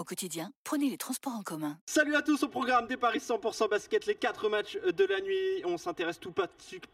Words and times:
Au 0.00 0.04
quotidien, 0.04 0.50
prenez 0.64 0.88
les 0.88 0.96
transports 0.96 1.34
en 1.34 1.42
commun. 1.42 1.76
Salut 1.84 2.16
à 2.16 2.22
tous 2.22 2.42
au 2.42 2.48
programme 2.48 2.86
des 2.86 2.96
Paris 2.96 3.18
100% 3.18 3.68
basket, 3.68 4.06
les 4.06 4.14
4 4.14 4.48
matchs 4.48 4.78
de 4.78 5.04
la 5.04 5.20
nuit. 5.20 5.62
On 5.66 5.76
s'intéresse 5.76 6.18
tout 6.18 6.32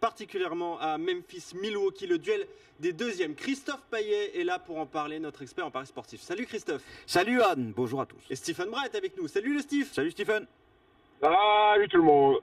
particulièrement 0.01 0.81
à 0.81 0.99
Memphis-Milwaukee, 0.99 2.09
le 2.09 2.19
duel 2.19 2.49
des 2.81 2.93
deuxièmes. 2.93 3.37
Christophe 3.37 3.83
Paillet 3.93 4.41
est 4.41 4.43
là 4.43 4.59
pour 4.59 4.79
en 4.79 4.87
parler, 4.87 5.21
notre 5.21 5.43
expert 5.43 5.65
en 5.65 5.71
Paris 5.71 5.87
sportif. 5.87 6.21
Salut 6.21 6.47
Christophe. 6.47 6.83
Salut 7.07 7.41
Anne, 7.43 7.73
bonjour 7.77 8.01
à 8.01 8.07
tous. 8.07 8.25
Et 8.29 8.35
Stephen 8.35 8.71
Bra 8.71 8.87
est 8.87 8.97
avec 8.97 9.17
nous. 9.17 9.29
Salut 9.29 9.55
le 9.55 9.61
Steve. 9.61 9.89
Salut 9.93 10.11
Stephen. 10.11 10.45
Salut 11.21 11.89
tout 11.89 11.99
le 11.99 12.03
monde. 12.03 12.41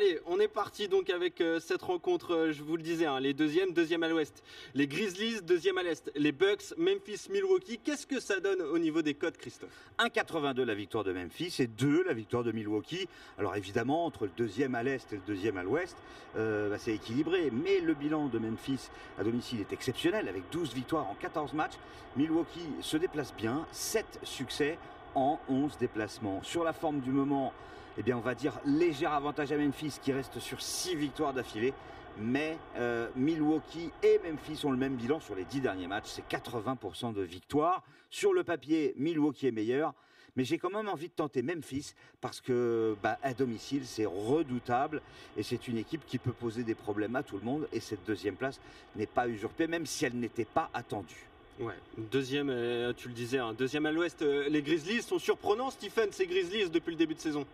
Allez, 0.00 0.18
on 0.24 0.40
est 0.40 0.48
parti 0.48 0.88
donc 0.88 1.10
avec 1.10 1.42
euh, 1.42 1.60
cette 1.60 1.82
rencontre, 1.82 2.34
euh, 2.34 2.52
je 2.52 2.62
vous 2.62 2.78
le 2.78 2.82
disais, 2.82 3.04
hein, 3.04 3.20
les 3.20 3.34
deuxièmes, 3.34 3.74
deuxième 3.74 4.02
à 4.02 4.08
l'ouest. 4.08 4.42
Les 4.74 4.86
Grizzlies, 4.86 5.42
deuxième 5.42 5.76
à 5.76 5.82
l'est. 5.82 6.10
Les 6.16 6.32
Bucks, 6.32 6.72
Memphis, 6.78 7.28
Milwaukee. 7.28 7.78
Qu'est-ce 7.84 8.06
que 8.06 8.18
ça 8.18 8.40
donne 8.40 8.62
au 8.62 8.78
niveau 8.78 9.02
des 9.02 9.12
codes, 9.12 9.36
Christophe? 9.36 9.68
1,82 9.98 10.62
la 10.62 10.74
victoire 10.74 11.04
de 11.04 11.12
Memphis 11.12 11.56
et 11.58 11.66
2 11.66 12.04
la 12.04 12.14
victoire 12.14 12.44
de 12.44 12.50
Milwaukee. 12.50 13.08
Alors 13.36 13.54
évidemment, 13.56 14.06
entre 14.06 14.24
le 14.24 14.30
deuxième 14.38 14.74
à 14.74 14.82
l'est 14.82 15.12
et 15.12 15.16
le 15.16 15.22
deuxième 15.26 15.58
à 15.58 15.64
l'ouest, 15.64 15.98
euh, 16.38 16.70
bah, 16.70 16.78
c'est 16.78 16.94
équilibré. 16.94 17.50
Mais 17.52 17.80
le 17.80 17.92
bilan 17.92 18.28
de 18.28 18.38
Memphis 18.38 18.88
à 19.18 19.22
domicile 19.22 19.60
est 19.60 19.74
exceptionnel 19.74 20.28
avec 20.28 20.44
12 20.50 20.72
victoires 20.72 21.10
en 21.10 21.14
14 21.20 21.52
matchs. 21.52 21.76
Milwaukee 22.16 22.70
se 22.80 22.96
déplace 22.96 23.34
bien, 23.34 23.66
7 23.72 24.20
succès 24.22 24.78
en 25.14 25.38
11 25.48 25.78
déplacements. 25.78 26.42
Sur 26.42 26.64
la 26.64 26.72
forme 26.72 27.00
du 27.00 27.10
moment, 27.10 27.52
eh 27.98 28.02
bien, 28.02 28.16
on 28.16 28.20
va 28.20 28.34
dire 28.34 28.58
léger 28.64 29.06
avantage 29.06 29.52
à 29.52 29.56
Memphis 29.56 29.98
qui 30.02 30.12
reste 30.12 30.38
sur 30.38 30.60
6 30.62 30.96
victoires 30.96 31.32
d'affilée. 31.32 31.74
Mais 32.18 32.58
euh, 32.76 33.08
Milwaukee 33.16 33.92
et 34.02 34.20
Memphis 34.24 34.64
ont 34.64 34.70
le 34.70 34.76
même 34.76 34.96
bilan 34.96 35.20
sur 35.20 35.34
les 35.34 35.44
10 35.44 35.60
derniers 35.60 35.86
matchs. 35.86 36.06
C'est 36.08 36.28
80% 36.28 37.14
de 37.14 37.22
victoire. 37.22 37.82
Sur 38.10 38.32
le 38.32 38.44
papier, 38.44 38.94
Milwaukee 38.96 39.46
est 39.46 39.52
meilleur. 39.52 39.94
Mais 40.36 40.44
j'ai 40.44 40.58
quand 40.58 40.70
même 40.70 40.88
envie 40.88 41.08
de 41.08 41.12
tenter 41.12 41.42
Memphis 41.42 41.94
parce 42.20 42.40
que 42.40 42.96
bah, 43.02 43.18
à 43.22 43.34
domicile, 43.34 43.82
c'est 43.84 44.06
redoutable 44.06 45.02
et 45.36 45.42
c'est 45.42 45.68
une 45.68 45.78
équipe 45.78 46.06
qui 46.06 46.18
peut 46.18 46.32
poser 46.32 46.62
des 46.62 46.74
problèmes 46.74 47.16
à 47.16 47.22
tout 47.22 47.36
le 47.36 47.44
monde. 47.44 47.68
Et 47.72 47.80
cette 47.80 48.04
deuxième 48.06 48.36
place 48.36 48.60
n'est 48.96 49.06
pas 49.06 49.28
usurpée, 49.28 49.66
même 49.66 49.86
si 49.86 50.04
elle 50.04 50.18
n'était 50.18 50.44
pas 50.44 50.70
attendue. 50.72 51.29
Ouais, 51.60 51.74
deuxième, 51.98 52.48
euh, 52.48 52.94
tu 52.96 53.08
le 53.08 53.14
disais, 53.14 53.36
un 53.36 53.48
hein, 53.48 53.52
deuxième 53.52 53.84
à 53.84 53.92
l'ouest. 53.92 54.22
Euh, 54.22 54.48
les 54.48 54.62
Grizzlies 54.62 55.02
sont 55.02 55.18
surprenants, 55.18 55.68
Stephen, 55.68 56.10
ces 56.10 56.26
Grizzlies 56.26 56.70
depuis 56.70 56.92
le 56.92 56.96
début 56.96 57.12
de 57.12 57.20
saison. 57.20 57.44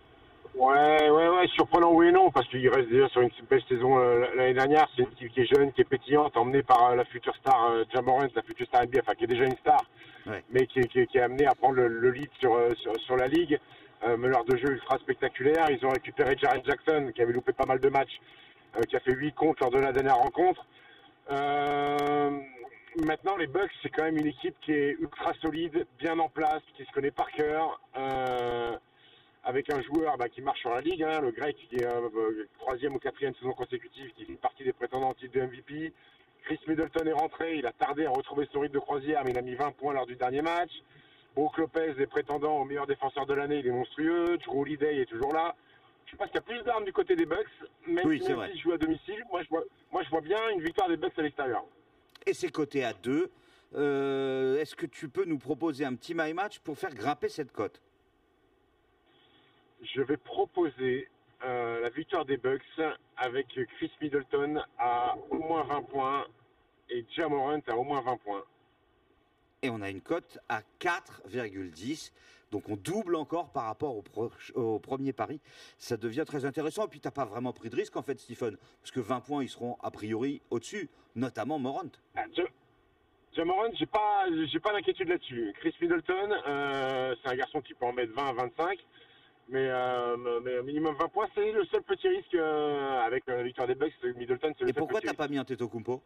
Ouais, 0.55 1.11
ouais, 1.11 1.29
ouais, 1.29 1.49
surprenant 1.49 1.93
oui 1.93 2.09
et 2.09 2.13
non, 2.13 2.31
parce 2.31 2.47
qu'il 2.49 2.69
reste 2.69 2.89
déjà 2.89 3.09
sur 3.09 3.21
une 3.21 3.31
belle 3.51 3.65
saison 3.69 3.99
euh, 3.99 4.27
l'année 4.37 4.55
dernière. 4.55 4.89
C'est 4.95 5.03
une 5.03 5.09
équipe 5.09 5.33
qui 5.33 5.41
est 5.41 5.47
jeune, 5.47 5.73
qui 5.73 5.81
est 5.81 5.85
pétillante, 5.85 6.37
emmenée 6.37 6.63
par 6.63 6.95
la 6.95 7.05
future 7.05 7.35
star 7.35 7.73
euh, 7.73 7.85
Jamorant, 7.93 8.29
la 8.33 8.43
future 8.43 8.67
star 8.69 8.85
NBA, 8.85 9.01
enfin 9.03 9.15
qui 9.17 9.25
est 9.25 9.27
déjà 9.27 9.45
une 9.45 9.57
star, 9.57 9.83
mais 10.53 10.69
qui, 10.69 10.81
qui, 10.83 11.05
qui, 11.09 11.19
est 11.19 11.23
amenée 11.23 11.47
à 11.47 11.57
prendre 11.57 11.75
le, 11.75 12.11
lead 12.11 12.31
sur, 12.39 12.57
sur, 12.77 12.97
sur, 13.01 13.17
la 13.17 13.27
ligue. 13.27 13.59
Meneur 14.07 14.45
de 14.45 14.57
jeu 14.57 14.71
ultra 14.73 14.99
spectaculaire. 14.99 15.69
Ils 15.71 15.85
ont 15.85 15.91
récupéré 15.91 16.37
Jared 16.39 16.65
Jackson, 16.65 17.11
qui 17.13 17.23
avait 17.23 17.33
loupé 17.33 17.53
pas 17.53 17.67
mal 17.67 17.81
de 17.81 17.89
matchs, 17.89 18.21
qui 18.89 18.95
a 18.95 19.01
fait 19.01 19.13
8 19.13 19.33
comptes 19.33 19.59
lors 19.59 19.71
de 19.71 19.79
la 19.79 19.91
dernière 19.91 20.19
rencontre. 20.19 20.65
Maintenant, 23.05 23.37
les 23.37 23.47
Bucks, 23.47 23.71
c'est 23.83 23.91
quand 23.91 24.05
même 24.05 24.17
une 24.17 24.27
équipe 24.27 24.55
qui 24.61 24.73
est 24.73 24.97
ultra 24.99 25.33
solide, 25.35 25.87
bien 25.99 26.19
en 26.19 26.29
place, 26.29 26.63
qui 26.77 26.85
se 26.85 26.93
connaît 26.93 27.11
par 27.11 27.31
cœur. 27.33 27.81
Euh, 27.97 28.77
avec 29.45 29.73
un 29.73 29.81
joueur 29.81 30.19
bah, 30.19 30.29
qui 30.29 30.43
marche 30.43 30.59
sur 30.61 30.71
la 30.71 30.81
ligue, 30.81 31.05
hein, 31.05 31.21
le 31.21 31.31
grec 31.31 31.57
qui 31.71 31.77
est 31.77 31.87
euh, 31.87 32.47
troisième 32.59 32.97
ou 32.97 32.99
quatrième 32.99 33.35
saison 33.37 33.53
consécutive, 33.53 34.13
qui 34.17 34.25
fait 34.25 34.35
partie 34.35 34.65
des 34.65 34.73
prétendants 34.73 35.11
au 35.11 35.15
titre 35.15 35.35
de 35.35 35.43
MVP. 35.43 35.93
Chris 36.45 36.59
Middleton 36.67 37.07
est 37.07 37.13
rentré, 37.13 37.57
il 37.57 37.67
a 37.67 37.73
tardé 37.73 38.07
à 38.07 38.11
retrouver 38.11 38.49
son 38.53 38.61
rythme 38.61 38.75
de 38.75 38.81
croisière, 38.81 39.23
mais 39.25 39.31
il 39.31 39.39
a 39.39 39.43
mis 39.43 39.55
20 39.55 39.71
points 39.77 39.95
lors 39.95 40.07
du 40.07 40.17
dernier 40.17 40.43
match. 40.43 40.73
Brook 41.37 41.59
Lopez 41.59 41.95
est 41.99 42.07
prétendant 42.07 42.61
au 42.61 42.65
meilleur 42.65 42.87
défenseur 42.87 43.27
de 43.27 43.35
l'année, 43.35 43.59
il 43.61 43.67
est 43.67 43.73
monstrueux. 43.73 44.37
Drew 44.39 44.63
Holiday 44.63 45.03
est 45.03 45.07
toujours 45.07 45.33
là. 45.33 45.55
Je 46.07 46.17
pense 46.17 46.27
qu'il 46.29 46.37
y 46.37 46.39
a 46.39 46.43
plus 46.43 46.63
d'armes 46.65 46.85
du 46.85 46.93
côté 46.93 47.15
des 47.15 47.27
Bucks, 47.27 47.47
même 47.87 48.07
oui, 48.07 48.21
si 48.21 48.59
jouent 48.59 48.73
à 48.73 48.79
domicile. 48.79 49.23
Moi 49.31 49.43
je, 49.43 49.49
vois, 49.49 49.63
moi, 49.93 50.03
je 50.03 50.11
vois 50.11 50.21
bien 50.21 50.39
une 50.55 50.63
victoire 50.63 50.89
des 50.89 50.97
Bucks 50.97 51.19
à 51.19 51.23
l'extérieur. 51.23 51.65
Et 52.27 52.35
c'est 52.35 52.51
coté 52.51 52.85
à 52.85 52.93
2. 52.93 53.31
Euh, 53.75 54.59
est-ce 54.59 54.75
que 54.75 54.87
tu 54.87 55.09
peux 55.09 55.25
nous 55.25 55.39
proposer 55.39 55.85
un 55.85 55.95
petit 55.95 56.13
my 56.15 56.33
match 56.35 56.59
pour 56.59 56.77
faire 56.77 56.93
grimper 56.93 57.29
cette 57.29 57.53
cote? 57.53 57.81
Je 59.81 60.03
vais 60.03 60.17
proposer 60.17 61.09
euh, 61.45 61.81
la 61.81 61.89
victoire 61.91 62.25
des 62.25 62.37
Bucks 62.37 62.81
avec 63.17 63.47
Chris 63.77 63.93
Middleton 64.01 64.61
à 64.79 65.17
au 65.31 65.39
moins 65.39 65.63
20 65.65 65.83
points 65.83 66.27
et 66.91 67.05
Jamorant 67.15 67.61
à 67.69 67.77
au 67.77 67.85
moins 67.85 68.01
20 68.01 68.17
points. 68.19 68.45
Et 69.63 69.71
on 69.71 69.81
a 69.81 69.91
une 69.91 70.01
cote 70.01 70.39
à 70.49 70.61
4,10. 70.81 72.13
Donc 72.53 72.69
on 72.69 72.77
double 72.77 73.17
encore 73.17 73.51
par 73.51 73.65
rapport 73.65 73.97
au, 74.55 74.79
premier 74.79 75.13
pari. 75.13 75.41
Ça 75.79 75.97
devient 75.97 76.25
très 76.27 76.45
intéressant. 76.45 76.85
Et 76.87 76.89
puis 76.89 77.01
tu 77.01 77.07
n'as 77.07 77.13
pas 77.13 77.25
vraiment 77.25 77.53
pris 77.53 77.71
de 77.71 77.77
risque 77.77 77.97
en 77.97 78.03
fait, 78.03 78.19
Stephen. 78.21 78.57
Parce 78.81 78.91
que 78.91 79.01
20 79.01 79.21
points, 79.21 79.43
ils 79.43 79.49
seront 79.49 79.77
a 79.83 79.91
priori 79.91 80.41
au-dessus, 80.51 80.89
notamment 81.15 81.59
Morant. 81.59 81.91
Ah, 82.15 82.25
Jamorant, 83.35 83.71
j'ai 83.75 83.87
pas, 83.87 84.25
j'ai 84.51 84.61
pas 84.61 84.73
d'inquiétude 84.73 85.09
là-dessus. 85.09 85.53
Chris 85.59 85.75
Middleton, 85.81 86.31
euh, 86.47 87.15
c'est 87.23 87.31
un 87.31 87.37
garçon 87.37 87.61
qui 87.61 87.75
peut 87.75 87.85
en 87.85 87.93
mettre 87.93 88.15
20 88.15 88.29
à 88.29 88.33
25. 88.33 88.79
Mais, 89.49 89.69
euh, 89.69 90.41
mais 90.43 90.63
minimum 90.63 90.97
20 90.99 91.09
points, 91.09 91.29
c'est 91.35 91.53
le 91.53 91.65
seul 91.67 91.83
petit 91.83 92.09
risque 92.09 92.35
euh, 92.35 93.01
avec 93.03 93.25
la 93.27 93.43
victoire 93.43 93.69
des 93.69 93.75
Bucks. 93.75 93.93
Middleton, 94.17 94.55
c'est 94.57 94.65
le 94.65 94.71
Et 94.71 94.73
pourquoi 94.73 95.01
t'as 95.01 95.13
pas 95.13 95.29
mis 95.29 95.39
un 95.39 95.45
Kumpo 95.45 96.03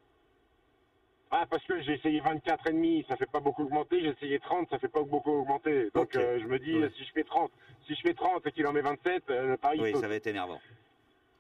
ah, 1.31 1.47
parce 1.49 1.65
que 1.65 1.81
j'ai 1.83 1.95
essayé 1.95 2.21
24 2.21 2.67
et 2.67 2.73
demi, 2.73 3.05
ça 3.09 3.17
fait 3.17 3.31
pas 3.31 3.41
beaucoup 3.41 3.63
augmenter. 3.63 4.01
J'ai 4.01 4.09
essayé 4.09 4.39
30, 4.41 4.69
ça 4.71 4.79
fait 4.79 4.89
pas 4.89 5.03
beaucoup 5.03 5.31
augmenter. 5.31 5.89
Donc 5.95 6.17
euh, 6.17 6.39
je 6.41 6.47
me 6.47 6.59
dis, 6.59 6.75
si 6.97 7.05
je 7.05 7.13
fais 7.13 7.25
30, 7.25 7.51
si 7.87 7.95
je 7.95 8.01
fais 8.01 8.15
30 8.15 8.47
et 8.47 8.53
qu'il 8.53 8.67
en 8.67 8.73
met 8.73 8.81
27, 8.81 9.25
le 9.29 9.57
pari. 9.57 9.81
Oui, 9.81 9.95
ça 9.95 10.09
va 10.09 10.17
être 10.17 10.27
énervant. 10.27 10.61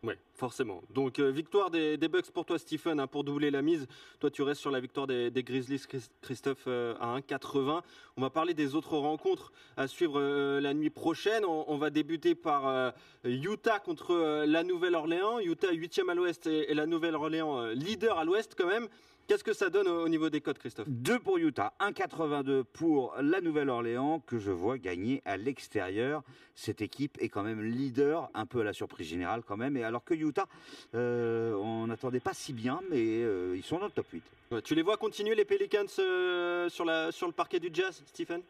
Oui, 0.02 0.14
forcément. 0.34 0.82
Donc, 0.94 1.18
euh, 1.18 1.30
victoire 1.30 1.70
des, 1.70 1.98
Bucks 1.98 2.30
pour 2.30 2.46
toi, 2.46 2.58
Stephen, 2.58 2.98
hein, 3.00 3.06
pour 3.06 3.22
doubler 3.22 3.50
la 3.50 3.60
mise. 3.60 3.86
Toi, 4.18 4.30
tu 4.30 4.40
restes 4.40 4.60
sur 4.62 4.70
la 4.70 4.80
victoire 4.80 5.06
des, 5.06 5.30
Grizzlies, 5.42 5.82
Christophe, 6.22 6.64
euh, 6.68 6.94
à 7.00 7.18
1,80. 7.18 7.82
On 8.16 8.20
va 8.22 8.30
parler 8.30 8.54
des 8.54 8.74
autres 8.74 8.96
rencontres 8.96 9.52
à 9.76 9.86
suivre 9.88 10.18
euh, 10.18 10.58
la 10.58 10.72
nuit 10.72 10.88
prochaine. 10.88 11.44
On, 11.44 11.76
va 11.76 11.90
débuter 11.90 12.34
par 12.34 12.94
Utah 13.24 13.78
contre 13.78 14.44
la 14.46 14.64
Nouvelle-Orléans. 14.64 15.38
Utah, 15.40 15.72
8e 15.72 16.10
à 16.10 16.14
l'ouest 16.14 16.46
et 16.46 16.72
la 16.74 16.86
Nouvelle-Orléans, 16.86 17.68
leader 17.68 18.18
à 18.18 18.24
l'ouest 18.24 18.54
quand 18.56 18.66
même. 18.66 18.88
Qu'est-ce 19.30 19.44
que 19.44 19.52
ça 19.52 19.70
donne 19.70 19.86
au 19.86 20.08
niveau 20.08 20.28
des 20.28 20.40
codes, 20.40 20.58
Christophe 20.58 20.88
2 20.88 21.20
pour 21.20 21.38
Utah, 21.38 21.72
1,82 21.78 22.64
pour 22.64 23.14
la 23.20 23.40
Nouvelle-Orléans, 23.40 24.18
que 24.26 24.40
je 24.40 24.50
vois 24.50 24.76
gagner 24.76 25.22
à 25.24 25.36
l'extérieur. 25.36 26.24
Cette 26.56 26.82
équipe 26.82 27.16
est 27.20 27.28
quand 27.28 27.44
même 27.44 27.62
leader, 27.62 28.28
un 28.34 28.44
peu 28.44 28.62
à 28.62 28.64
la 28.64 28.72
surprise 28.72 29.06
générale 29.06 29.42
quand 29.46 29.56
même. 29.56 29.76
Et 29.76 29.84
alors 29.84 30.02
que 30.02 30.14
Utah, 30.14 30.48
euh, 30.96 31.54
on 31.54 31.86
n'attendait 31.86 32.18
pas 32.18 32.34
si 32.34 32.52
bien, 32.52 32.80
mais 32.90 33.22
euh, 33.22 33.54
ils 33.56 33.62
sont 33.62 33.78
dans 33.78 33.84
le 33.84 33.92
top 33.92 34.06
8. 34.12 34.62
tu 34.64 34.74
les 34.74 34.82
vois 34.82 34.96
continuer, 34.96 35.36
les 35.36 35.44
Pelicans, 35.44 35.86
euh, 36.00 36.68
sur, 36.68 36.84
la, 36.84 37.12
sur 37.12 37.28
le 37.28 37.32
parquet 37.32 37.60
du 37.60 37.70
Jazz, 37.72 38.02
Stephen? 38.06 38.42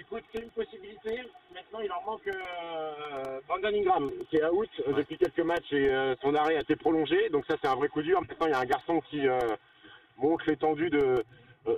Écoute, 0.00 0.24
c'est 0.32 0.40
une 0.40 0.50
possibilité. 0.50 1.20
Maintenant, 1.54 1.80
il 1.82 1.88
leur 1.88 2.02
manque 2.06 2.26
euh, 2.26 3.40
Brandon 3.46 3.68
Ingram, 3.68 4.10
qui 4.30 4.36
est 4.36 4.44
out 4.46 4.70
depuis 4.96 5.18
quelques 5.18 5.40
matchs 5.40 5.72
et 5.72 5.90
euh, 5.90 6.14
son 6.22 6.34
arrêt 6.34 6.56
a 6.56 6.60
été 6.60 6.74
prolongé. 6.74 7.28
Donc 7.28 7.44
ça, 7.46 7.56
c'est 7.60 7.68
un 7.68 7.74
vrai 7.74 7.88
coup 7.88 8.00
dur. 8.00 8.18
Maintenant, 8.22 8.46
il 8.46 8.50
y 8.50 8.54
a 8.54 8.60
un 8.60 8.64
garçon 8.64 9.02
qui 9.10 9.28
euh, 9.28 9.38
montre 10.16 10.44
l'étendue 10.48 10.88
de, 10.88 11.22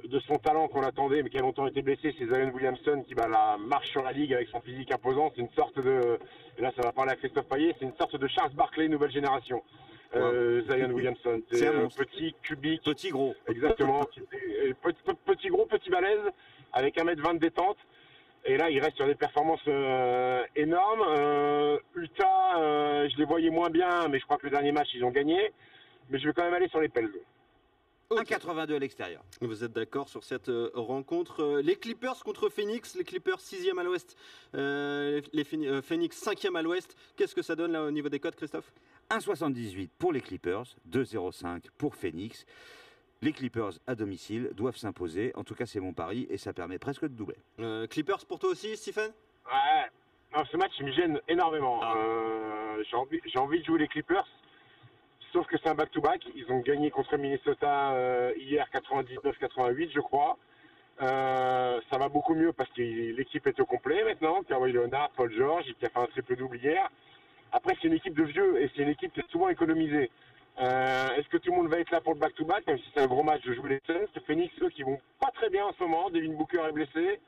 de 0.05 0.21
son 0.21 0.39
talent 0.39 0.69
qu'on 0.69 0.85
attendait, 0.85 1.25
mais 1.25 1.31
qui 1.31 1.39
a 1.39 1.41
longtemps 1.41 1.67
été 1.67 1.83
blessé. 1.83 2.15
C'est 2.17 2.27
Zion 2.27 2.53
Williamson 2.55 3.03
qui 3.09 3.17
bah, 3.17 3.27
la 3.27 3.57
marche 3.59 3.91
sur 3.91 4.05
la 4.05 4.13
ligue 4.13 4.33
avec 4.35 4.49
son 4.51 4.61
physique 4.61 4.93
imposant. 4.93 5.33
C'est 5.35 5.43
une 5.43 5.53
sorte 5.57 5.81
de... 5.81 6.17
Et 6.59 6.63
là, 6.63 6.71
ça 6.77 6.83
va 6.83 6.93
parler 6.93 7.13
à 7.13 7.17
Christophe 7.17 7.49
Payet. 7.49 7.75
C'est 7.81 7.87
une 7.87 7.97
sorte 7.97 8.15
de 8.17 8.29
Charles 8.29 8.53
Barkley, 8.53 8.87
nouvelle 8.87 9.11
génération. 9.11 9.65
Zion 10.15 10.93
Williamson. 10.93 11.43
C'est 11.51 11.67
un 11.67 11.89
petit, 11.89 12.37
cubique. 12.41 12.85
Petit 12.85 13.11
gros. 13.11 13.35
Exactement. 13.49 14.05
petit, 14.83 15.03
petit 15.27 15.49
gros, 15.49 15.67
petit 15.67 15.91
balèze, 15.91 16.31
avec 16.73 16.97
un 16.99 17.05
mètre 17.05 17.21
20 17.21 17.35
de 17.35 17.39
détente. 17.41 17.79
Et 18.45 18.57
là, 18.57 18.71
il 18.71 18.81
reste 18.81 18.97
sur 18.97 19.07
des 19.07 19.15
performances 19.15 19.61
euh, 19.69 20.43
énormes. 20.57 21.03
Euh, 21.07 21.79
Utah, 21.95 22.59
euh, 22.59 23.09
je 23.09 23.17
les 23.17 23.25
voyais 23.25 23.51
moins 23.51 23.71
bien, 23.71 24.09
mais 24.09 24.19
je 24.19 24.25
crois 24.25 24.37
que 24.37 24.47
le 24.47 24.51
dernier 24.51 24.73
match, 24.73 24.89
ils 24.95 25.05
ont 25.05 25.11
gagné. 25.13 25.53
Mais 26.11 26.19
je 26.19 26.27
vais 26.27 26.33
quand 26.35 26.43
même 26.43 26.55
aller 26.55 26.69
sur 26.69 26.81
les 26.81 26.89
Pels. 26.89 27.11
1,82 28.11 28.75
à 28.75 28.79
l'extérieur. 28.79 29.23
Vous 29.41 29.65
êtes 29.65 29.73
d'accord 29.73 30.09
sur 30.09 30.23
cette 30.25 30.51
euh, 30.51 30.71
rencontre 30.75 31.43
euh, 31.43 31.63
Les 31.63 31.77
Clippers 31.77 32.23
contre 32.25 32.51
Phoenix, 32.51 32.95
les 32.95 33.05
Clippers 33.05 33.39
6e 33.39 33.79
à 33.79 33.85
l'ouest, 33.85 34.19
euh, 34.55 35.23
les 35.33 35.45
Phoeni- 35.45 35.81
Phoenix 35.81 36.23
5e 36.23 36.55
à 36.59 36.63
l'ouest. 36.63 36.95
Qu'est-ce 37.17 37.35
que 37.35 37.41
ça 37.41 37.57
donne 37.57 37.73
là 37.73 37.85
au 37.85 37.91
niveau 37.91 38.11
des 38.11 38.19
codes, 38.21 38.35
Christophe? 38.37 38.71
1,78 39.09 39.89
pour 39.99 40.13
les 40.13 40.21
Clippers, 40.21 40.65
2,05 40.91 41.63
pour 41.79 41.95
Phoenix. 41.95 42.45
Les 43.23 43.33
Clippers 43.33 43.79
à 43.87 43.95
domicile 43.95 44.51
doivent 44.53 44.77
s'imposer. 44.77 45.31
En 45.37 45.45
tout 45.45 45.55
cas, 45.55 45.65
c'est 45.65 45.79
mon 45.79 45.93
pari 45.93 46.27
et 46.29 46.37
ça 46.37 46.53
permet 46.53 46.79
presque 46.79 47.03
de 47.03 47.15
doubler. 47.15 47.37
Euh, 47.61 47.87
Clippers 47.87 48.27
pour 48.27 48.41
toi 48.41 48.51
aussi, 48.51 48.77
Stephen? 48.77 49.13
Ouais. 49.47 49.91
Non, 50.37 50.45
ce 50.45 50.57
match, 50.57 50.73
il 50.81 50.87
me 50.87 50.91
gêne 50.91 51.21
énormément. 51.29 51.79
Ah. 51.83 51.95
Euh, 51.97 52.83
j'ai 52.91 52.97
envie, 52.97 53.21
j'ai 53.25 53.39
envie 53.39 53.61
de 53.61 53.65
jouer 53.65 53.79
les 53.79 53.87
Clippers. 53.87 54.27
Sauf 55.33 55.47
que 55.47 55.57
c'est 55.57 55.69
un 55.69 55.75
back-to-back. 55.77 56.27
Ils 56.35 56.51
ont 56.51 56.59
gagné 56.61 56.91
contre 56.91 57.17
Minnesota 57.17 57.93
euh, 57.93 58.33
hier 58.39 58.67
99-88, 58.75 59.93
je 59.95 60.01
crois. 60.01 60.37
Euh, 61.01 61.81
ça 61.91 61.99
va 61.99 62.09
beaucoup 62.09 62.35
mieux 62.35 62.53
parce 62.53 62.71
que 62.71 62.83
l'équipe 62.83 63.47
est 63.47 63.61
au 63.61 63.67
complet 63.67 64.03
maintenant. 64.03 64.43
Kawhi 64.43 64.73
Leonard, 64.73 65.11
Paul 65.11 65.33
George, 65.33 65.73
qui 65.79 65.87
a 65.87 65.91
fait 65.91 65.99
un 66.01 66.07
triple-double 66.07 66.57
hier. 66.57 66.91
Après, 67.53 67.77
c'est 67.81 67.87
une 67.87 67.95
équipe 67.95 68.15
de 68.15 68.25
vieux 68.25 68.61
et 68.61 68.69
c'est 68.75 68.83
une 68.83 68.89
équipe 68.89 69.13
qui 69.13 69.21
est 69.21 69.31
souvent 69.31 69.49
économisée. 69.49 70.11
Euh, 70.61 71.15
Est-ce 71.17 71.29
que 71.29 71.39
tout 71.39 71.51
le 71.51 71.57
monde 71.57 71.69
va 71.69 71.79
être 71.79 71.91
là 71.91 72.01
pour 72.01 72.13
le 72.15 72.19
back-to-back, 72.21 72.67
même 72.67 72.79
si 72.79 72.85
c'est 72.95 73.01
un 73.01 73.07
gros 73.07 73.23
match 73.23 73.43
de 73.43 73.53
jouer 73.55 73.71
les 73.71 73.81
Suns? 73.87 74.21
Phoenix, 74.27 74.55
eux, 74.63 74.69
qui 74.69 74.83
vont 74.83 75.01
pas 75.19 75.31
très 75.33 75.49
bien 75.51 75.65
en 75.67 75.73
ce 75.73 75.83
moment. 75.83 76.11
Devin 76.11 76.33
Booker 76.35 76.63
est 76.69 76.73
blessé. 76.73 77.21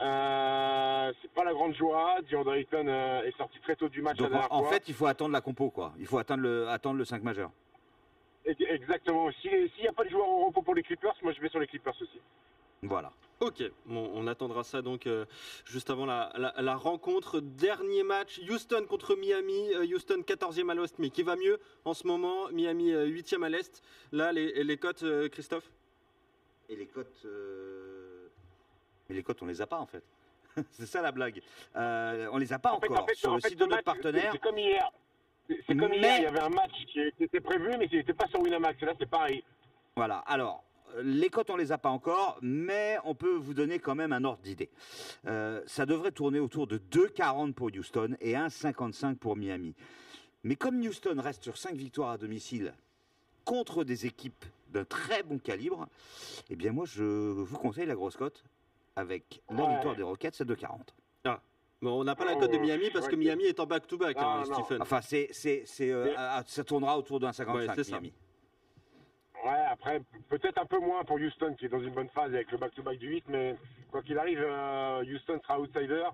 Euh, 0.00 1.12
c'est 1.20 1.30
pas 1.32 1.44
la 1.44 1.52
grande 1.52 1.74
joie. 1.74 2.16
DeAndre 2.30 2.54
Ayton 2.54 2.86
euh, 2.86 3.22
est 3.24 3.36
sorti 3.36 3.58
très 3.60 3.76
tôt 3.76 3.88
du 3.88 4.00
match 4.00 4.16
Donc 4.18 4.30
la 4.30 4.36
en, 4.36 4.40
dernière 4.40 4.52
en 4.52 4.62
fois. 4.62 4.72
fait, 4.72 4.88
il 4.88 4.94
faut 4.94 5.06
attendre 5.06 5.32
la 5.32 5.40
compo, 5.40 5.70
quoi. 5.70 5.92
Il 5.98 6.06
faut 6.06 6.18
attendre 6.18 6.42
le, 6.42 6.68
attendre 6.68 6.96
le 6.96 7.04
5 7.04 7.22
majeur. 7.22 7.50
Exactement. 8.46 9.30
Si- 9.32 9.48
S'il 9.74 9.82
n'y 9.82 9.88
a 9.88 9.92
pas 9.92 10.04
de 10.04 10.08
joueur 10.10 10.26
au 10.28 10.46
repos 10.46 10.62
pour 10.62 10.74
les 10.74 10.82
Clippers, 10.82 11.14
moi 11.22 11.32
je 11.32 11.40
vais 11.40 11.48
sur 11.48 11.60
les 11.60 11.66
Clippers 11.66 11.94
aussi. 12.00 12.20
Voilà. 12.82 13.09
Ok, 13.50 13.68
bon, 13.86 14.10
on 14.14 14.26
attendra 14.28 14.62
ça 14.62 14.80
donc 14.80 15.06
euh, 15.08 15.24
juste 15.64 15.90
avant 15.90 16.06
la, 16.06 16.32
la- 16.36 16.54
la 16.56 16.76
rencontre. 16.76 17.40
Dernier 17.40 18.04
match, 18.04 18.40
Houston 18.48 18.84
contre 18.88 19.16
Miami. 19.16 19.74
Euh, 19.74 19.84
Houston 19.92 20.22
14e 20.24 20.70
à 20.70 20.74
l'ouest, 20.74 20.94
mais 21.00 21.10
qui 21.10 21.22
va 21.24 21.34
mieux 21.34 21.58
en 21.84 21.92
ce 21.92 22.06
moment? 22.06 22.48
Miami 22.52 22.92
euh, 22.92 23.06
8e 23.08 23.42
à 23.44 23.48
l'est. 23.48 23.82
Là, 24.12 24.30
les, 24.32 24.62
les 24.62 24.76
cotes, 24.76 25.02
euh, 25.02 25.28
Christophe? 25.28 25.68
Et 26.68 26.76
les 26.76 26.86
cotes. 26.86 27.22
euh, 27.24 28.28
Mais 29.08 29.16
les 29.16 29.22
cotes, 29.24 29.42
on 29.42 29.46
les 29.46 29.60
a 29.60 29.66
pas 29.66 29.78
en 29.78 29.86
fait. 29.86 30.04
c'est 30.70 30.86
ça 30.86 31.02
la 31.02 31.10
blague. 31.10 31.42
Euh, 31.74 32.28
on 32.32 32.38
les 32.38 32.52
a 32.52 32.58
pas 32.60 32.72
En 32.72 32.80
fait, 32.80 32.88
encore 32.88 33.02
en 33.02 33.06
fait, 33.06 33.14
sur 33.16 33.32
en 33.32 33.34
le 33.34 33.40
fait, 33.40 33.48
site 33.48 33.58
de 33.58 33.64
notre 33.64 33.76
match, 33.76 33.84
partenaire. 33.84 34.30
C'est 34.32 34.38
comme 34.40 34.58
hier. 34.58 34.90
C'est 35.48 35.56
c'est 35.66 35.76
comme 35.76 35.88
Mais- 35.90 35.98
hier, 35.98 36.18
il 36.18 36.22
y 36.22 36.26
avait 36.26 36.38
un 36.40 36.48
match 36.50 36.70
qui 36.86 37.00
était 37.24 37.40
prévu, 37.40 37.76
mais 37.78 37.88
qui 37.88 37.96
n'était 37.96 38.14
pas 38.14 38.28
sur 38.28 38.40
Winamax. 38.40 38.80
Là, 38.82 38.92
c'est 38.96 39.10
pareil. 39.10 39.42
Voilà. 39.96 40.18
Alors. 40.26 40.62
Les 41.02 41.28
cotes, 41.30 41.50
on 41.50 41.56
les 41.56 41.72
a 41.72 41.78
pas 41.78 41.90
encore, 41.90 42.38
mais 42.42 42.96
on 43.04 43.14
peut 43.14 43.34
vous 43.34 43.54
donner 43.54 43.78
quand 43.78 43.94
même 43.94 44.12
un 44.12 44.24
ordre 44.24 44.42
d'idée. 44.42 44.70
Euh, 45.26 45.62
ça 45.66 45.86
devrait 45.86 46.12
tourner 46.12 46.40
autour 46.40 46.66
de 46.66 46.78
2,40 46.78 47.52
pour 47.54 47.68
Houston 47.76 48.16
et 48.20 48.34
1,55 48.34 49.16
pour 49.16 49.36
Miami. 49.36 49.74
Mais 50.42 50.56
comme 50.56 50.78
Houston 50.80 51.16
reste 51.18 51.42
sur 51.42 51.56
5 51.58 51.74
victoires 51.74 52.10
à 52.10 52.18
domicile 52.18 52.72
contre 53.44 53.84
des 53.84 54.06
équipes 54.06 54.44
d'un 54.68 54.84
très 54.84 55.22
bon 55.22 55.38
calibre, 55.38 55.88
eh 56.48 56.56
bien 56.56 56.72
moi 56.72 56.84
je 56.86 57.02
vous 57.02 57.58
conseille 57.58 57.86
la 57.86 57.94
grosse 57.94 58.16
cote 58.16 58.44
avec 58.96 59.42
la 59.50 59.64
Ouais. 59.64 59.72
victoire 59.74 59.96
des 59.96 60.02
Rockets 60.02 60.40
à 60.40 60.44
2,40. 60.44 60.92
Bon, 61.82 61.98
on 61.98 62.04
n'a 62.04 62.14
pas 62.14 62.26
la 62.26 62.34
Oh, 62.36 62.40
cote 62.40 62.52
de 62.52 62.58
Miami 62.58 62.90
parce 62.92 63.08
que 63.08 63.16
Miami 63.16 63.44
est 63.44 63.58
en 63.58 63.64
back-to-back, 63.64 64.14
hein, 64.18 64.42
non. 64.46 64.64
Stephen. 64.64 64.82
Enfin, 64.82 65.00
c'est, 65.00 65.28
c'est, 65.32 65.62
c'est, 65.64 65.90
euh, 65.90 66.12
à- 66.14 66.44
ça 66.46 66.62
tournera 66.62 66.98
autour 66.98 67.18
d'un 67.20 67.32
55 67.32 67.56
Ouais, 67.56 67.74
c'est 67.74 67.90
ça. 67.90 68.00
Ouais, 69.44 69.64
après, 69.70 70.00
peut-être 70.28 70.58
un 70.58 70.66
peu 70.66 70.78
moins 70.78 71.02
pour 71.04 71.16
Houston, 71.16 71.54
qui 71.58 71.66
est 71.66 71.68
dans 71.70 71.80
une 71.80 71.94
bonne 71.94 72.10
phase 72.10 72.34
avec 72.34 72.50
le 72.52 72.58
back-to-back 72.58 72.98
du 72.98 73.08
8, 73.08 73.24
mais 73.28 73.56
quoi 73.90 74.02
qu'il 74.02 74.18
arrive, 74.18 74.40
euh, 74.42 75.02
Houston 75.04 75.40
sera 75.42 75.58
outsider. 75.58 76.04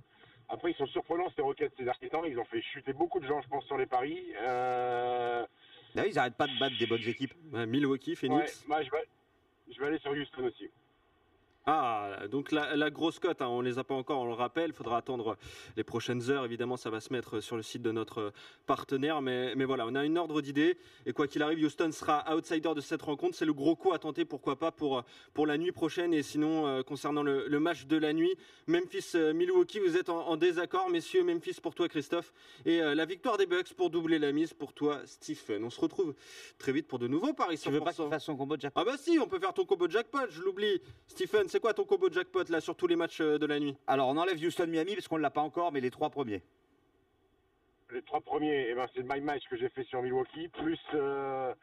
Après, 0.49 0.71
ils 0.71 0.77
sont 0.77 0.87
surprenants, 0.87 1.29
ces 1.35 1.43
Rockets, 1.43 1.73
ces 1.77 1.83
derniers 1.85 2.09
temps. 2.09 2.25
Ils 2.25 2.39
ont 2.39 2.45
fait 2.45 2.63
chuter 2.63 2.93
beaucoup 2.93 3.19
de 3.19 3.27
gens, 3.27 3.41
je 3.41 3.49
pense, 3.49 3.65
sur 3.67 3.77
les 3.77 3.87
paris. 3.87 4.33
Euh, 4.41 5.45
Là, 5.97 6.07
ils 6.07 6.15
n'arrêtent 6.15 6.37
pas 6.37 6.47
de 6.47 6.57
battre 6.61 6.77
des 6.79 6.87
bonnes 6.87 7.07
équipes. 7.09 7.35
Ouais, 7.53 7.67
Milwaukee, 7.67 8.11
ouais, 8.11 8.17
Phoenix. 8.17 8.65
moi, 8.69 8.83
je, 8.83 8.91
vais, 8.91 9.09
je 9.75 9.81
vais 9.81 9.87
aller 9.87 9.99
sur 9.99 10.13
Houston 10.13 10.45
aussi. 10.45 10.71
Ah, 11.69 12.29
donc 12.31 12.53
la, 12.53 12.77
la 12.77 12.91
grosse 12.91 13.19
cote, 13.19 13.43
hein, 13.43 13.49
on 13.49 13.61
les 13.61 13.81
a 13.81 13.83
pas 13.83 13.97
encore, 13.97 14.21
on 14.21 14.27
le 14.27 14.35
rappelle, 14.35 14.71
il 14.71 14.73
faudra 14.73 14.99
attendre 14.99 15.37
les 15.77 15.83
prochaines 15.83 16.31
heures, 16.31 16.45
évidemment 16.45 16.77
ça 16.77 16.91
va 16.91 17.01
se 17.01 17.13
mettre 17.13 17.41
sur 17.41 17.57
le 17.57 17.63
site 17.65 17.83
de 17.83 17.91
notre 17.91 18.33
partenaire, 18.67 19.21
mais, 19.21 19.53
mais 19.57 19.65
voilà, 19.65 19.85
on 19.89 19.97
a 19.97 20.05
une 20.05 20.17
ordre 20.17 20.41
d'idée, 20.43 20.79
et 21.07 21.13
quoi 21.13 21.27
qu'il 21.27 21.43
arrive, 21.43 21.65
Houston 21.65 21.91
sera 21.91 22.25
outsider 22.33 22.73
de 22.73 22.81
cette 22.81 23.03
rencontre, 23.03 23.35
c'est 23.35 23.45
le 23.45 23.53
gros 23.53 23.75
coup 23.75 23.93
à 23.93 23.99
tenter, 23.99 24.25
pourquoi 24.25 24.55
pas, 24.61 24.71
pour, 24.71 25.03
pour 25.35 25.45
la 25.45 25.59
nuit 25.59 25.73
prochaine, 25.73 26.15
et 26.15 26.23
sinon, 26.23 26.69
euh, 26.69 26.83
concernant 26.85 27.25
le, 27.25 27.49
le 27.49 27.59
match 27.59 27.87
de 27.87 27.97
la 27.97 28.13
nuit, 28.13 28.33
Memphis-Milwaukee, 28.69 29.81
vous 29.81 29.97
êtes 29.97 30.09
en, 30.09 30.21
en 30.29 30.37
désaccord, 30.37 30.89
messieurs, 30.89 31.25
Memphis 31.25 31.59
pour 31.61 31.75
toi 31.75 31.89
Christophe, 31.89 32.33
et 32.65 32.81
euh, 32.81 32.95
la 32.95 33.07
victoire 33.07 33.39
des 33.39 33.47
Bucks 33.47 33.75
pour 33.75 33.91
doubler 33.91 34.21
la 34.21 34.31
mise 34.31 34.55
pour 34.55 34.73
toi 34.73 35.01
Stephen. 35.05 35.65
On 35.65 35.71
se 35.71 35.81
retrouve 35.81 36.15
très 36.59 36.71
vite 36.71 36.87
pour 36.87 37.01
de 37.01 37.09
nouveaux 37.09 37.33
paris 37.33 37.59
Tu 37.59 37.71
veux 37.71 37.81
pas 37.81 37.91
100%. 37.91 37.95
qu'il 37.97 38.09
fasse 38.11 38.25
son 38.25 38.37
combo 38.37 38.57
de 38.57 38.61
jackpot? 38.61 38.81
Ah 38.81 38.85
bah 38.85 38.97
si, 38.97 39.19
on 39.19 39.27
peut 39.27 39.41
faire 39.41 39.53
ton 39.53 39.65
combo 39.65 39.89
jackpot, 39.89 40.31
je 40.31 40.43
l'oublie. 40.43 40.81
Stephen, 41.09 41.49
c'est 41.57 41.61
quoi 41.61 41.73
ton 41.73 41.85
combo 41.87 42.13
jackpot 42.13 42.45
là 42.51 42.61
sur 42.61 42.77
tous 42.77 42.87
les 42.87 42.97
matchs 42.97 43.23
euh, 43.23 43.39
de 43.39 43.47
la 43.47 43.59
nuit? 43.59 43.75
Alors, 43.87 44.09
on 44.11 44.17
enlève 44.19 44.37
Houston-Miami 44.37 44.95
parce 44.95 45.09
qu'on 45.09 45.17
ne 45.17 45.23
l'a 45.23 45.31
pas 45.31 45.41
encore, 45.41 45.73
mais 45.73 45.81
les 45.81 45.91
trois 45.91 46.11
premiers. 46.11 46.43
Les 47.91 48.03
trois 48.03 48.21
premiers, 48.21 48.67
eh 48.69 48.75
ben, 48.75 48.87
c'est 48.95 49.01
le 49.01 49.07
my 49.09 49.23
match 49.23 49.45
que 49.49 49.57
j'ai 49.57 49.71
fait 49.71 49.83
sur 49.85 50.03
Milwaukee, 50.03 50.49
plus 50.49 50.79
euh, 50.93 51.55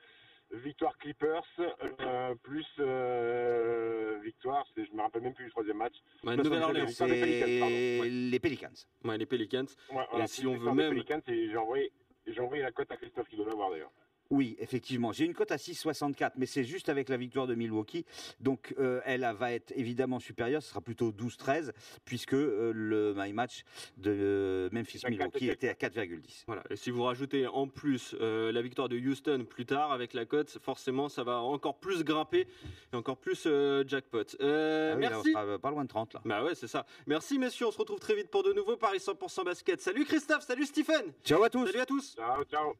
victoire 0.51 0.98
Clippers, 0.98 1.44
euh, 1.60 2.34
plus 2.42 2.66
euh, 2.80 4.18
victoire, 4.24 4.66
c'est- 4.75 4.84
je 4.84 4.92
me 4.94 5.01
rappelle 5.04 5.22
même 5.22 5.36
plus 5.36 5.45
du 5.45 5.51
troisième 5.51 5.78
match. 5.78 5.94
Ouais, 6.24 6.36
Los 6.38 6.44
Nouvelle-Orléans. 6.44 6.86
Angeles. 6.86 7.07
les 7.07 7.22
Pelicans, 7.22 8.01
Ouais. 8.01 8.10
les 8.10 8.39
Pelicans. 8.39 8.88
Ouais, 9.04 9.18
les 9.19 9.25
Pelicans. 9.28 9.66
Ouais, 9.92 10.06
voilà, 10.10 10.25
si 10.25 10.48
on 10.48 10.57
veut 10.57 10.72
même- 10.74 10.89
Pelicans, 10.89 11.22
et 11.28 11.50
j'ai 11.51 11.57
envoyé, 11.57 11.92
j'ai 12.25 12.39
envoyé 12.42 12.63
la 12.63 12.72
cote 12.72 12.92
à 12.92 12.98
Christophe 12.98 13.28
qui 13.30 13.36
doit 13.36 13.46
l'avoir 13.46 13.69
d'ailleurs. 13.69 13.92
Oui, 14.30 14.56
effectivement. 14.60 15.12
J'ai 15.12 15.25
une 15.25 15.34
cote 15.34 15.52
à 15.52 15.58
6,64, 15.58 16.31
mais 16.38 16.46
c'est 16.46 16.64
juste 16.64 16.90
avec 16.90 17.10
la 17.10 17.18
victoire 17.18 17.46
de 17.46 17.56
Milwaukee. 17.56 18.06
Donc, 18.40 18.74
euh, 18.80 19.02
elle 19.06 19.28
va 19.38 19.52
être 19.52 19.72
évidemment 19.75 20.20
supérieure. 20.20 20.64
Ce 20.64 20.70
sera 20.70 20.81
plutôt 20.81 21.12
12-13, 21.12 21.72
puisque 22.06 22.34
euh, 22.34 22.72
le 22.74 23.14
my 23.16 23.34
match 23.34 23.64
de 23.98 24.70
Memphis-Milwaukee 24.72 25.50
à 25.50 25.54
était 25.54 25.70
à 25.70 25.74
4,10. 25.74 26.44
Voilà. 26.48 26.64
Et 26.70 26.75
si 26.75 26.90
vous 26.90 27.04
rajoutez 27.04 27.48
en 27.48 27.68
plus 27.68 28.16
euh, 28.22 28.52
la 28.52 28.62
victoire 28.62 28.90
de 28.90 28.98
Houston 28.98 29.46
plus 29.48 29.66
tard 29.66 29.92
avec 29.92 30.14
la 30.14 30.25
cote, 30.25 30.58
forcément 30.62 31.10
ça 31.10 31.24
va 31.24 31.38
encore 31.40 31.80
plus 31.80 32.04
grimper 32.04 32.48
et 32.92 32.96
encore 32.96 33.18
plus 33.18 33.44
euh, 33.46 33.84
jackpot. 33.88 34.24
Euh, 34.42 34.94
Ah 34.94 34.96
oui, 34.98 35.02
là, 35.04 35.08
on 35.10 35.12
merci. 35.16 35.31
sera 35.31 35.60
pas 35.60 35.70
loin 35.72 35.84
de 35.84 35.90
30 35.90 36.14
là. 36.14 36.22
Bah 36.25 36.44
ouais, 36.44 36.56
c'est 36.56 36.68
ça. 36.68 36.86
Merci 37.08 37.38
messieurs, 37.38 37.68
on 37.68 37.72
se 37.72 37.78
retrouve 37.78 38.00
très 38.00 38.16
vite 38.16 38.30
pour 38.30 38.44
de 38.44 38.54
nouveaux 38.54 38.78
paris 38.78 38.98
100% 39.00 39.46
basket. 39.46 39.81
Salut 39.81 40.06
Christophe, 40.06 40.44
salut 40.44 40.65
Stephen. 40.65 41.13
Ciao 41.24 41.44
à 41.44 41.50
tous 41.50 41.68
Salut 41.68 41.80
à 41.80 41.86
tous. 41.86 42.15
Ciao, 42.15 42.44
ciao. 42.46 42.74